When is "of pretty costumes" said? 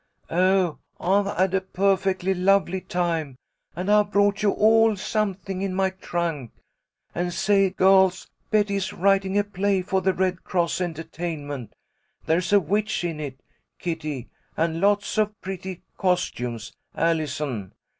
15.19-16.73